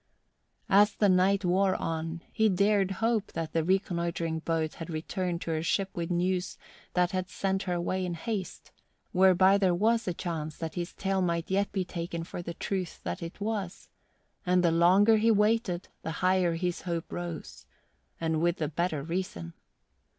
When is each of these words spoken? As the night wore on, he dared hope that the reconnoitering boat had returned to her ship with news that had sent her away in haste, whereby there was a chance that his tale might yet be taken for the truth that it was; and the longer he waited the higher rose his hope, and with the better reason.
As 0.67 0.95
the 0.95 1.09
night 1.09 1.45
wore 1.45 1.75
on, 1.75 2.23
he 2.33 2.49
dared 2.49 2.89
hope 3.05 3.33
that 3.33 3.53
the 3.53 3.63
reconnoitering 3.63 4.39
boat 4.39 4.73
had 4.81 4.89
returned 4.89 5.41
to 5.41 5.51
her 5.51 5.61
ship 5.61 5.91
with 5.95 6.09
news 6.09 6.57
that 6.95 7.11
had 7.11 7.29
sent 7.29 7.61
her 7.69 7.73
away 7.75 8.03
in 8.03 8.15
haste, 8.15 8.71
whereby 9.11 9.59
there 9.59 9.75
was 9.75 10.07
a 10.07 10.13
chance 10.15 10.57
that 10.57 10.73
his 10.73 10.95
tale 10.95 11.21
might 11.21 11.51
yet 11.51 11.71
be 11.71 11.85
taken 11.85 12.23
for 12.23 12.41
the 12.41 12.55
truth 12.55 13.03
that 13.03 13.21
it 13.21 13.39
was; 13.39 13.89
and 14.43 14.63
the 14.63 14.71
longer 14.71 15.17
he 15.17 15.29
waited 15.29 15.89
the 16.01 16.13
higher 16.25 16.49
rose 16.49 16.61
his 16.61 16.81
hope, 16.81 17.13
and 18.19 18.41
with 18.41 18.55
the 18.57 18.67
better 18.67 19.03
reason. 19.03 19.53